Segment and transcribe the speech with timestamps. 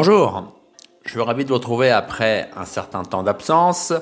[0.00, 0.52] Bonjour,
[1.04, 3.92] je suis ravi de vous retrouver après un certain temps d'absence.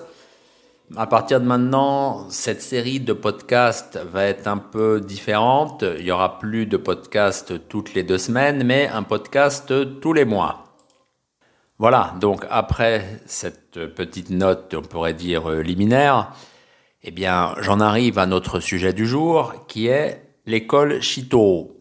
[0.94, 5.86] À partir de maintenant, cette série de podcasts va être un peu différente.
[5.98, 10.26] Il y aura plus de podcasts toutes les deux semaines, mais un podcast tous les
[10.26, 10.64] mois.
[11.78, 16.30] Voilà, donc après cette petite note, on pourrait dire liminaire,
[17.04, 21.75] eh bien, j'en arrive à notre sujet du jour, qui est l'école Chito.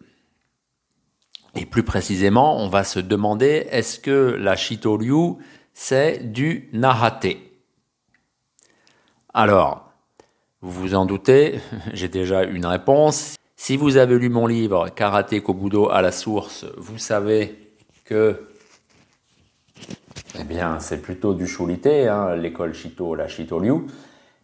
[1.55, 5.37] Et plus précisément, on va se demander est-ce que la Shitoryu,
[5.73, 7.37] c'est du Nahate?
[9.33, 9.89] Alors,
[10.61, 11.59] vous vous en doutez,
[11.93, 13.35] j'ai déjà une réponse.
[13.55, 17.55] Si vous avez lu mon livre Karate Kobudo à la source, vous savez
[18.03, 18.47] que
[20.37, 23.87] eh bien, c'est plutôt du Shulite, hein, l'école Shito, la Shitoryu.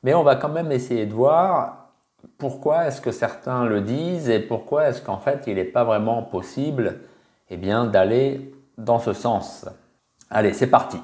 [0.04, 1.81] Mais on va quand même essayer de voir
[2.38, 6.24] pourquoi est-ce que certains le disent et pourquoi est-ce qu'en fait il n'est pas vraiment
[6.24, 7.00] possible
[7.52, 9.68] eh bien, d'aller dans ce sens.
[10.30, 10.98] Allez, c'est parti.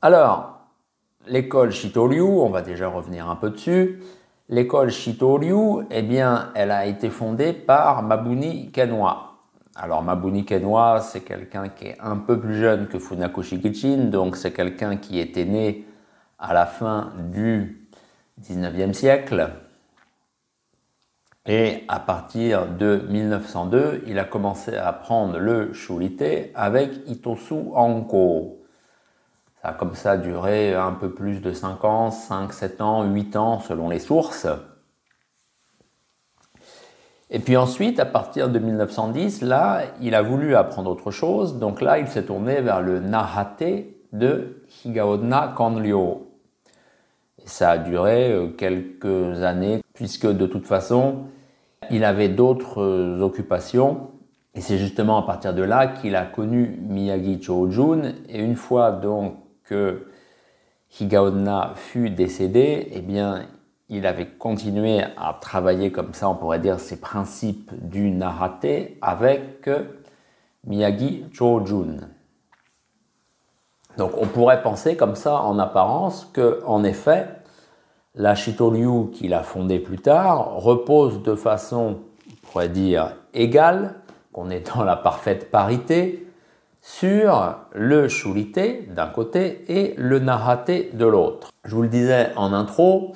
[0.00, 0.60] Alors,
[1.26, 4.00] l'école Shitoryu, on va déjà revenir un peu dessus.
[4.48, 9.32] L'école Shitoryu, eh bien, elle a été fondée par Mabuni Kenwa.
[9.74, 14.36] Alors Mabuni Kenwa, c'est quelqu'un qui est un peu plus jeune que Funakoshi Kichin, donc
[14.36, 15.84] c'est quelqu'un qui était né
[16.38, 17.83] à la fin du
[18.42, 19.50] 19e siècle.
[21.46, 28.62] Et à partir de 1902, il a commencé à apprendre le shurite avec Itosu Anko.
[29.60, 33.36] Ça a comme ça duré un peu plus de 5 ans, 5, 7 ans, 8
[33.36, 34.46] ans selon les sources.
[37.30, 41.58] Et puis ensuite, à partir de 1910, là, il a voulu apprendre autre chose.
[41.58, 43.64] Donc là, il s'est tourné vers le Nahate
[44.12, 46.33] de Higaonna Kanryo.
[47.44, 51.24] Ça a duré euh, quelques années, puisque de toute façon,
[51.90, 54.10] il avait d'autres euh, occupations.
[54.54, 58.12] Et c'est justement à partir de là qu'il a connu Miyagi Chojun.
[58.28, 60.06] Et une fois donc que
[61.00, 63.46] Higaonna fut décédé, eh bien,
[63.88, 68.66] il avait continué à travailler comme ça, on pourrait dire, ses principes du narate
[69.02, 69.68] avec
[70.64, 71.96] Miyagi Chojun.
[73.96, 77.28] Donc on pourrait penser comme ça en apparence que, en effet,
[78.14, 81.98] la Shitoryu qu'il a fondée plus tard repose de façon,
[82.30, 83.94] on pourrait dire, égale,
[84.32, 86.26] qu'on est dans la parfaite parité,
[86.80, 91.50] sur le Shurite d'un côté et le Narate de l'autre.
[91.64, 93.12] Je vous le disais en intro,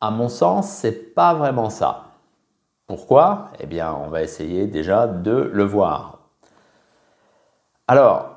[0.00, 2.04] à mon sens, c'est pas vraiment ça.
[2.86, 3.50] Pourquoi?
[3.60, 6.20] Eh bien, on va essayer déjà de le voir.
[7.86, 8.30] Alors,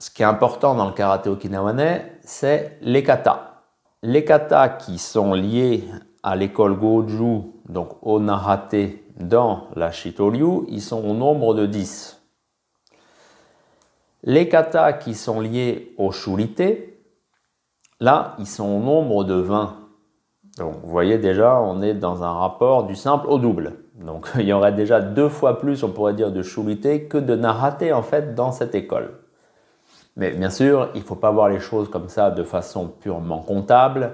[0.00, 3.51] ce qui est important dans le karaté okinawanais, c'est les katas.
[4.04, 5.84] Les katas qui sont liés
[6.24, 8.74] à l'école Goju, donc au Nahate
[9.16, 12.20] dans la Shitoryu, ils sont au nombre de 10.
[14.24, 16.64] Les katas qui sont liés au Shurite,
[18.00, 19.76] là, ils sont au nombre de 20.
[20.58, 23.74] Donc, vous voyez déjà, on est dans un rapport du simple au double.
[23.94, 27.36] Donc, il y aurait déjà deux fois plus, on pourrait dire, de Shurite que de
[27.36, 29.21] Nahate, en fait, dans cette école.
[30.16, 33.40] Mais bien sûr, il ne faut pas voir les choses comme ça de façon purement
[33.40, 34.12] comptable,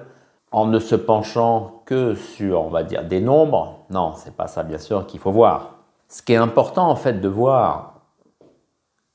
[0.50, 3.84] en ne se penchant que sur, on va dire, des nombres.
[3.91, 5.75] Non, c'est pas ça, bien sûr, qu'il faut voir.
[6.08, 8.00] Ce qui est important, en fait, de voir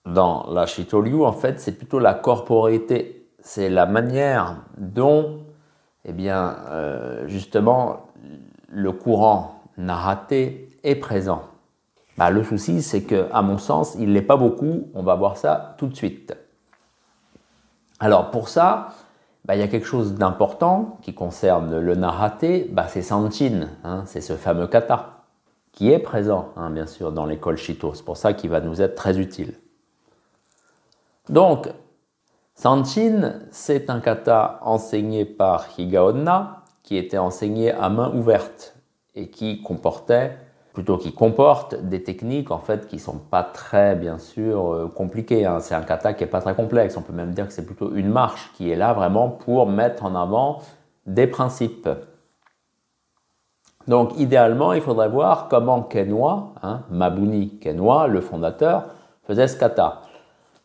[0.06, 3.30] dans la Shitoryu, en fait, c'est plutôt la corporéité.
[3.40, 5.40] C'est la manière dont,
[6.06, 8.08] eh bien, euh, justement,
[8.68, 11.44] le courant narraté est présent.
[12.18, 14.90] Bah, le souci, c'est que, à mon sens, il n'est pas beaucoup.
[14.94, 16.36] On va voir ça tout de suite.
[18.00, 18.90] Alors pour ça,
[19.46, 24.04] bah, il y a quelque chose d'important qui concerne le narate, bah, c'est Sanchin, hein,
[24.06, 25.24] c'est ce fameux kata,
[25.72, 27.94] qui est présent hein, bien sûr dans l'école Shito.
[27.94, 29.56] C'est pour ça qu'il va nous être très utile.
[31.30, 31.70] Donc,
[32.56, 38.76] Sanchin, c'est un kata enseigné par Higaonna, qui était enseigné à main ouverte
[39.16, 40.38] et qui comportait
[40.74, 45.46] plutôt qui comporte des techniques en fait qui sont pas très bien sûr euh, compliquées.
[45.46, 45.60] Hein.
[45.60, 46.98] C'est un kata qui est pas très complexe.
[46.98, 50.04] On peut même dire que c'est plutôt une marche qui est là vraiment pour mettre
[50.04, 50.62] en avant
[51.06, 51.88] des principes.
[53.88, 58.86] Donc idéalement, il faudrait voir comment Kenwa, hein, Mabuni Kenwa, le fondateur,
[59.28, 60.02] faisait ce kata.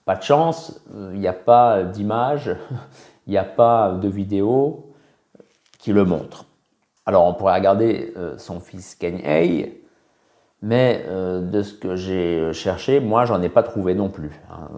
[0.07, 2.57] Pas de chance, euh, il n'y a pas d'image,
[3.27, 4.95] il n'y a pas de vidéo
[5.79, 6.47] qui le montre.
[7.05, 9.83] Alors on pourrait regarder euh, son fils Kenhei,
[10.63, 14.69] mais euh, de ce que j'ai cherché, moi, j'en ai pas trouvé non plus, hein,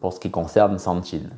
[0.00, 1.30] pour ce qui concerne Sanchin.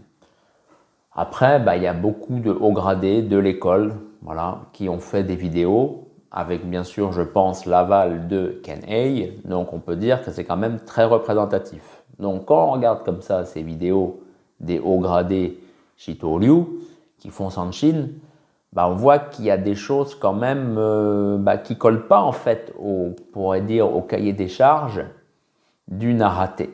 [1.14, 5.24] Après, bah, il y a beaucoup de hauts gradés de l'école voilà, qui ont fait
[5.24, 9.38] des vidéos, avec bien sûr, je pense, l'aval de Ken Hay.
[9.44, 12.02] Donc on peut dire que c'est quand même très représentatif.
[12.18, 14.22] Donc quand on regarde comme ça ces vidéos
[14.60, 15.60] des hauts gradés
[15.96, 16.64] Shito Ryu
[17.18, 18.08] qui font Sanshin,
[18.72, 22.20] bah, on voit qu'il y a des choses quand même euh, bah, qui collent pas
[22.20, 25.04] en fait au, pourrait dire, au cahier des charges
[25.88, 26.70] du narraté,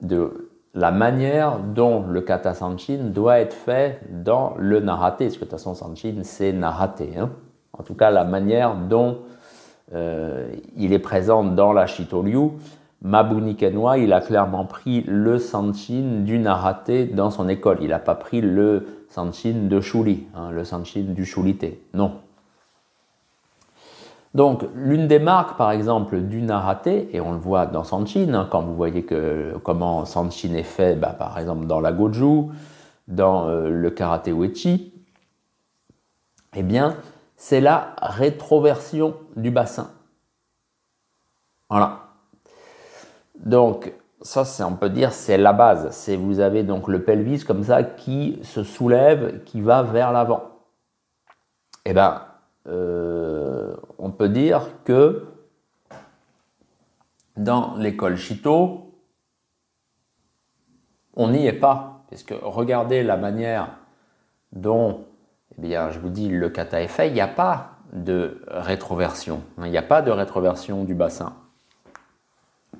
[0.00, 5.40] de la manière dont le kata sanshin doit être fait dans le narraté, parce que
[5.40, 7.30] de toute façon sanshin c'est narraté, hein.
[7.76, 9.18] en tout cas la manière dont
[9.92, 12.52] euh, il est présent dans la Shitoryu,
[13.02, 17.98] Mabuni Kenwa, il a clairement pris le sanshin du narraté dans son école, il n'a
[17.98, 21.66] pas pris le sanshin de Shuri, hein, le sanshin du Shurite.
[21.94, 22.20] Non.
[24.34, 28.46] Donc, l'une des marques, par exemple, du narraté, et on le voit dans Sanshin, hein,
[28.48, 32.52] quand vous voyez que, comment Sanshin est fait, bah, par exemple, dans la Goju,
[33.08, 34.94] dans euh, le karaté Uechi,
[36.54, 36.96] eh bien,
[37.36, 39.90] c'est la rétroversion du bassin.
[41.68, 42.09] Voilà.
[43.40, 43.92] Donc,
[44.22, 45.88] ça, c'est, on peut dire, c'est la base.
[45.90, 50.44] C'est vous avez donc le pelvis comme ça qui se soulève, qui va vers l'avant.
[51.86, 52.22] Eh bien,
[52.68, 55.26] euh, on peut dire que
[57.36, 58.94] dans l'école Chito,
[61.14, 62.04] on n'y est pas.
[62.08, 63.78] Puisque regardez la manière
[64.52, 65.06] dont,
[65.56, 69.42] eh bien, je vous dis, le kata est fait, il n'y a pas de rétroversion.
[69.58, 71.34] Il n'y a pas de rétroversion du bassin.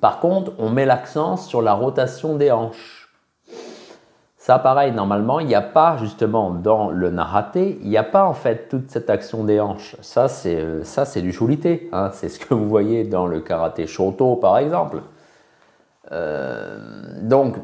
[0.01, 3.07] Par contre, on met l'accent sur la rotation des hanches.
[4.35, 8.25] Ça, pareil, normalement, il n'y a pas justement dans le narraté, il n'y a pas
[8.25, 9.95] en fait toute cette action des hanches.
[10.01, 11.87] Ça, c'est euh, ça, c'est du choulité.
[11.93, 12.09] Hein.
[12.11, 15.03] C'est ce que vous voyez dans le karaté shoto, par exemple.
[16.11, 16.79] Euh,
[17.21, 17.57] donc,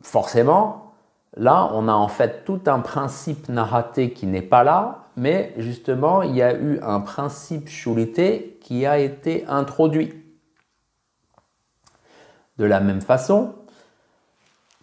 [0.00, 0.92] forcément,
[1.36, 6.22] là, on a en fait tout un principe narraté qui n'est pas là, mais justement,
[6.22, 10.25] il y a eu un principe choulité qui a été introduit.
[12.58, 13.54] De la même façon,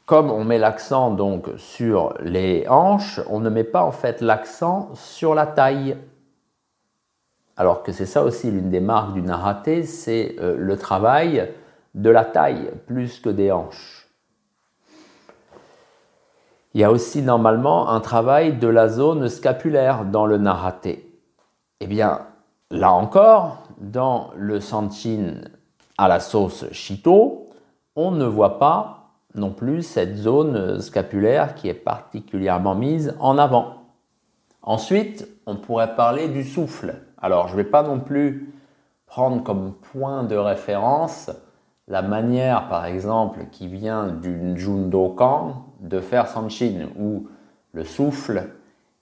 [0.06, 4.90] comme on met l'accent donc sur les hanches, on ne met pas en fait l'accent
[4.96, 5.98] sur la taille.
[7.56, 11.52] Alors que c'est ça aussi l'une des marques du narraté, c'est euh, le travail
[11.96, 14.08] de la taille plus que des hanches.
[16.74, 21.08] Il y a aussi normalement un travail de la zone scapulaire dans le narraté.
[21.80, 22.22] Eh bien,
[22.72, 25.36] là encore, dans le sanchin
[26.00, 27.43] à la sauce Shito,
[27.96, 33.84] on ne voit pas non plus cette zone scapulaire qui est particulièrement mise en avant.
[34.62, 36.96] Ensuite, on pourrait parler du souffle.
[37.22, 38.54] Alors, je ne vais pas non plus
[39.08, 41.32] prendre comme point de référence
[41.88, 47.28] la manière, par exemple, qui vient du Jundokan de faire Sanshin, où
[47.74, 48.50] le souffle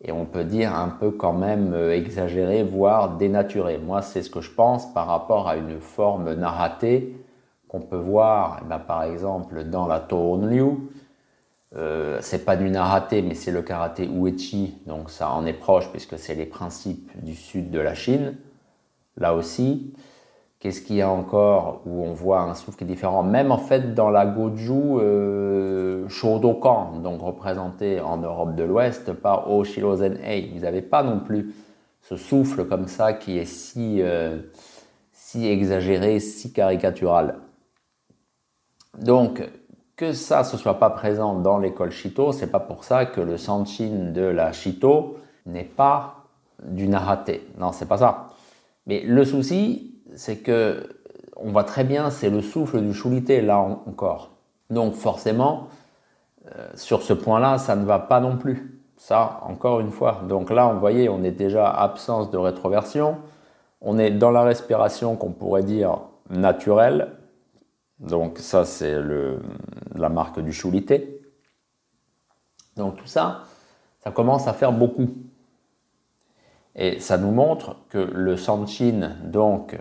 [0.03, 3.77] et on peut dire un peu quand même exagéré, voire dénaturé.
[3.77, 7.15] Moi, c'est ce que je pense par rapport à une forme narratée
[7.71, 10.89] qu'on peut voir, eh ben, par exemple, dans la Toronliu.
[11.77, 15.89] Euh, c'est pas du narraté, mais c'est le karaté uechi, donc ça en est proche
[15.89, 18.35] puisque c'est les principes du sud de la Chine.
[19.15, 19.93] Là aussi,
[20.59, 23.23] qu'est-ce qu'il y a encore où on voit un souffle qui est différent?
[23.23, 29.49] Même en fait dans la Goju euh, Shodokan, donc représenté en Europe de l'Ouest par
[29.49, 31.53] Oshirozen Ei, vous n'avez pas non plus
[32.01, 34.39] ce souffle comme ça qui est si, euh,
[35.13, 37.37] si exagéré, si caricatural.
[38.97, 39.41] Donc,
[39.95, 43.37] que ça ne soit pas présent dans l'école Shito, c'est pas pour ça que le
[43.37, 46.25] Sanchin de la Shito n'est pas
[46.63, 47.47] du narraté.
[47.57, 48.27] Non, c'est pas ça.
[48.87, 50.87] Mais le souci, c'est que
[51.35, 54.31] on voit très bien, c'est le souffle du Shulité là encore.
[54.69, 55.67] Donc forcément,
[56.55, 58.79] euh, sur ce point-là, ça ne va pas non plus.
[58.97, 60.21] Ça, encore une fois.
[60.27, 63.17] Donc là, on voyait, on est déjà absence de rétroversion.
[63.81, 67.09] On est dans la respiration qu'on pourrait dire naturelle,
[68.01, 68.97] donc ça, c'est
[69.95, 71.21] la marque du choulité.
[72.75, 73.43] Donc tout ça,
[74.03, 75.09] ça commence à faire beaucoup.
[76.75, 79.77] Et ça nous montre que le sanchin, donc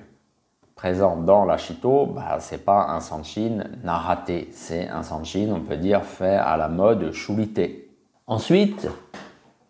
[0.75, 5.77] présent dans la Chito, bah, c'est pas un sanchin narraté, c'est un sanchin, on peut
[5.77, 7.91] dire, fait à la mode choulité.
[8.27, 8.89] Ensuite,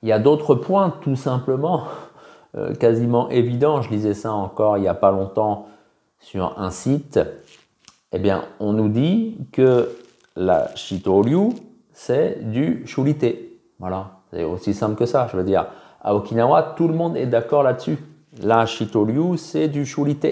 [0.03, 1.85] il y a d'autres points tout simplement
[2.57, 3.83] euh, quasiment évidents.
[3.83, 5.67] Je lisais ça encore il n'y a pas longtemps
[6.19, 7.21] sur un site
[8.13, 9.89] eh bien, on nous dit que
[10.37, 11.51] la Shitoryu,
[11.93, 13.37] c'est du Shurite.
[13.79, 15.29] Voilà, c'est aussi simple que ça.
[15.31, 15.67] Je veux dire,
[16.03, 17.99] à Okinawa, tout le monde est d'accord là-dessus.
[18.43, 20.27] La Shitoryu, c'est du Shurite.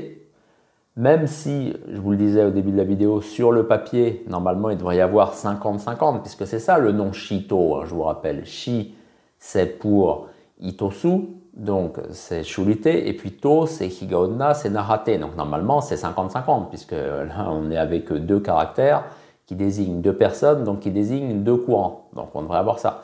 [0.97, 4.71] Même si, je vous le disais au début de la vidéo, sur le papier, normalement,
[4.71, 8.45] il devrait y avoir 50-50, puisque c'est ça le nom Shito, hein, je vous rappelle.
[8.45, 8.97] Shi,
[9.39, 10.27] c'est pour
[10.61, 15.11] Itosu, donc c'est Shurite, et puis To, c'est Higaonna, c'est Narate.
[15.19, 19.05] Donc normalement c'est 50-50, puisque là on est avec deux caractères
[19.45, 22.09] qui désigne deux personnes, donc qui désigne deux courants.
[22.15, 23.03] Donc on devrait avoir ça.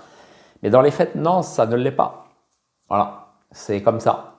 [0.62, 2.26] Mais dans les faits, non, ça ne l'est pas.
[2.88, 4.34] Voilà, c'est comme ça.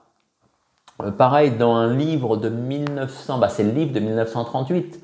[1.02, 5.00] Euh, pareil, dans un livre de 1900, bah c'est le livre de 1938,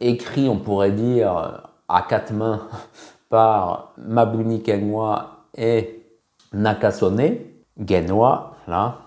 [0.00, 2.68] écrit, on pourrait dire, à quatre mains
[3.30, 6.04] par Mabuni Kenwa et
[6.52, 7.36] Nakasone,
[7.78, 8.98] Genwa, là,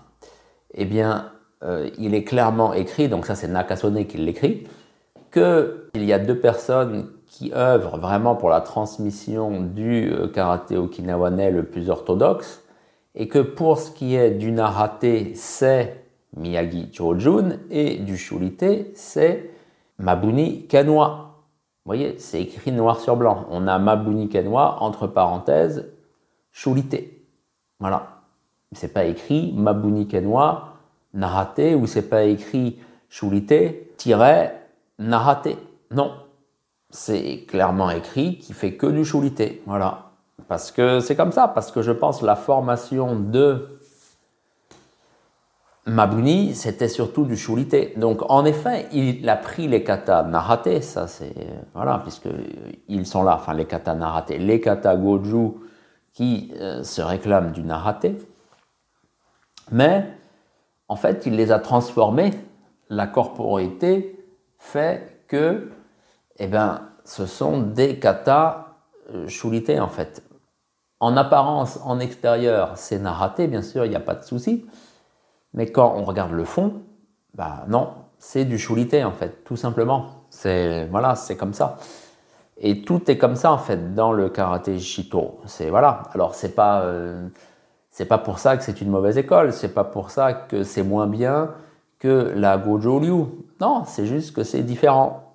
[0.74, 1.32] eh bien,
[1.62, 4.66] euh, il est clairement écrit, donc ça c'est Nakasone qui l'écrit,
[5.32, 11.50] qu'il y a deux personnes qui œuvrent vraiment pour la transmission du euh, karaté okinawanais
[11.50, 12.62] le plus orthodoxe,
[13.14, 16.04] et que pour ce qui est du narate, c'est
[16.36, 19.50] Miyagi Chojun, et du shurite, c'est
[19.98, 21.34] Mabuni Kanwa.
[21.84, 23.46] Vous voyez, c'est écrit noir sur blanc.
[23.50, 25.90] On a Mabuni Kanwa, entre parenthèses,
[26.52, 27.02] shurite.
[27.80, 28.17] Voilà.
[28.72, 30.74] C'est pas écrit Mabuni Kanwa,
[31.14, 33.54] narate, ou c'est pas écrit shurite,
[34.98, 35.48] narate.
[35.90, 36.12] Non,
[36.90, 39.62] c'est clairement écrit qui fait que du choulité.
[39.66, 40.10] Voilà.
[40.48, 43.78] Parce que c'est comme ça, parce que je pense la formation de
[45.88, 47.94] Mabuni, c'était surtout du choulité.
[47.96, 51.34] Donc en effet, il a pris les katas narate, ça c'est.
[51.74, 52.28] Voilà, puisque
[52.88, 55.52] ils sont là, enfin les katas narate, les katas goju
[56.12, 58.06] qui euh, se réclament du narate.
[59.70, 60.06] Mais
[60.88, 62.32] en fait, il les a transformés.
[62.90, 64.24] La corporité
[64.56, 65.70] fait que
[66.38, 68.68] eh ben, ce sont des katas
[69.14, 70.22] euh, en fait.
[71.00, 74.66] En apparence, en extérieur, c'est narraté, bien sûr, il n'y a pas de souci.
[75.54, 76.82] Mais quand on regarde le fond,
[77.34, 80.06] bah non, c'est du chulité en fait, tout simplement.
[80.30, 81.76] C'est voilà, c'est comme ça.
[82.58, 85.40] Et tout est comme ça en fait dans le karaté shito.
[85.46, 86.02] C'est voilà.
[86.12, 87.28] Alors c'est pas euh,
[87.90, 89.52] c'est pas pour ça que c'est une mauvaise école.
[89.52, 91.50] C'est pas pour ça que c'est moins bien
[91.98, 93.24] que la Gojo Ryu.
[93.60, 95.34] Non, c'est juste que c'est différent.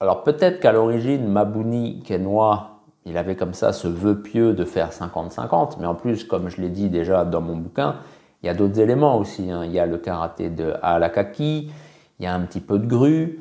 [0.00, 4.90] Alors peut-être qu'à l'origine, Mabuni Kenwa, il avait comme ça ce vœu pieux de faire
[4.90, 7.96] 50-50, mais en plus, comme je l'ai dit déjà dans mon bouquin,
[8.42, 9.50] il y a d'autres éléments aussi.
[9.50, 9.64] Hein.
[9.64, 11.70] Il y a le karaté de Alakaki,
[12.18, 13.40] il y a un petit peu de grue.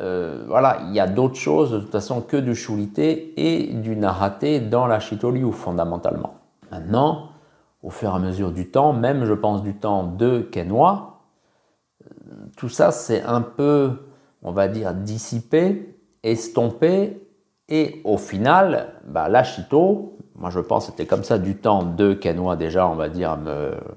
[0.00, 3.96] Euh, voilà, il y a d'autres choses de toute façon que du shurite et du
[3.96, 6.34] narate dans la Shitoryu fondamentalement.
[6.70, 7.29] Maintenant,
[7.82, 11.20] au fur et à mesure du temps, même je pense du temps de Kenwa,
[12.04, 12.10] euh,
[12.56, 13.92] tout ça c'est un peu,
[14.42, 17.26] on va dire, dissipé estompé.
[17.68, 22.56] Et au final, bah, l'Achito, moi je pense c'était comme ça du temps de Kenwa
[22.56, 23.38] déjà, on va dire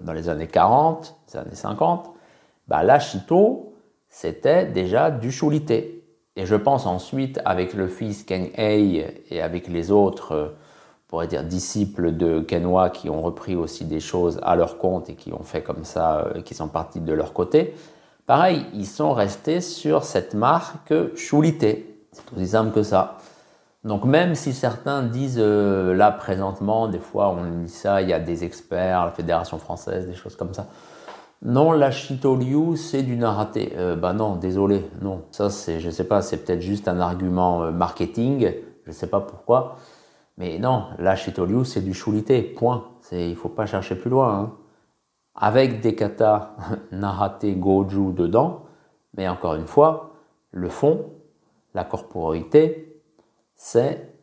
[0.02, 2.12] dans les années 40, les années 50,
[2.68, 3.74] bah, l'Achito,
[4.10, 6.04] c'était déjà du Shulité.
[6.36, 10.50] Et je pense ensuite avec le fils Ken Ei et avec les autres, euh,
[11.14, 15.14] pourrait dire disciples de Kenwa qui ont repris aussi des choses à leur compte et
[15.14, 17.76] qui ont fait comme ça, euh, qui sont partis de leur côté,
[18.26, 22.00] pareil, ils sont restés sur cette marque Shulité.
[22.12, 23.20] C'est aussi simple que ça.
[23.84, 28.14] Donc même si certains disent euh, là présentement, des fois on dit ça, il y
[28.14, 30.66] a des experts, la Fédération française, des choses comme ça.
[31.44, 33.74] Non, la Liu, c'est du narraté.
[33.78, 35.22] Euh, bah non, désolé, non.
[35.30, 38.52] Ça c'est, je sais pas, c'est peut-être juste un argument euh, marketing,
[38.88, 39.76] je sais pas pourquoi.
[40.38, 42.90] Mais non, la Liu, c'est du choulité, point.
[43.12, 44.40] Il faut pas chercher plus loin.
[44.40, 44.54] Hein.
[45.36, 46.56] Avec des katas
[46.92, 48.64] narraté goju dedans,
[49.16, 50.12] mais encore une fois,
[50.52, 51.12] le fond,
[51.74, 53.02] la corporalité,
[53.56, 54.14] c'est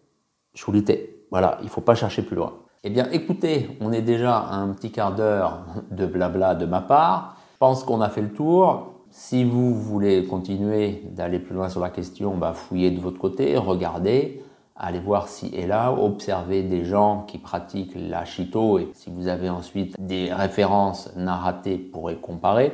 [0.55, 1.27] choulité.
[1.31, 2.55] Voilà, il ne faut pas chercher plus loin.
[2.83, 6.81] Eh bien, écoutez, on est déjà à un petit quart d'heure de blabla de ma
[6.81, 7.37] part.
[7.53, 8.95] Je pense qu'on a fait le tour.
[9.11, 13.57] Si vous voulez continuer d'aller plus loin sur la question, bah, fouillez de votre côté,
[13.57, 14.43] regardez,
[14.81, 19.29] allez voir si et là, observez des gens qui pratiquent la Chito et si vous
[19.29, 22.73] avez ensuite des références narratées pour comparer.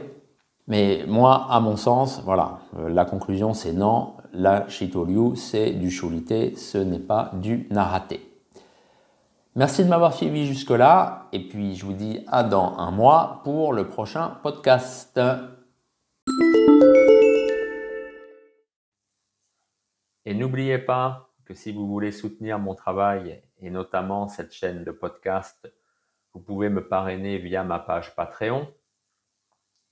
[0.69, 5.91] Mais moi, à mon sens, voilà, euh, la conclusion c'est non, la Shitoryu c'est du
[5.91, 8.15] Shurite, ce n'est pas du Narate.
[9.55, 13.73] Merci de m'avoir suivi jusque-là, et puis je vous dis à dans un mois pour
[13.73, 15.19] le prochain podcast.
[20.25, 24.91] Et n'oubliez pas que si vous voulez soutenir mon travail, et notamment cette chaîne de
[24.91, 25.73] podcast,
[26.35, 28.69] vous pouvez me parrainer via ma page Patreon.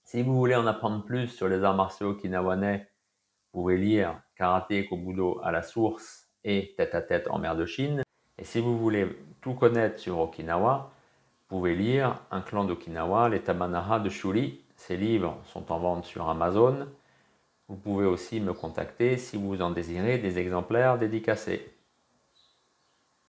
[0.03, 2.89] Si vous voulez en apprendre plus sur les arts martiaux okinawanais,
[3.53, 7.65] vous pouvez lire Karaté Kobudo à la source et Tête à tête en mer de
[7.65, 8.03] Chine.
[8.37, 10.91] Et si vous voulez tout connaître sur Okinawa,
[11.49, 14.65] vous pouvez lire Un clan d'Okinawa, les Tamanara de Shuri.
[14.77, 16.89] Ces livres sont en vente sur Amazon.
[17.69, 21.74] Vous pouvez aussi me contacter si vous en désirez des exemplaires dédicacés.